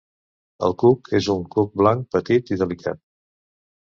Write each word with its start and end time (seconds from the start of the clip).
El 0.67 0.71
cuc 0.83 1.11
és 1.19 1.27
un 1.33 1.43
cuc 1.57 1.77
blanc, 1.83 2.07
petit 2.17 2.51
i 2.55 2.57
delicat. 2.65 3.01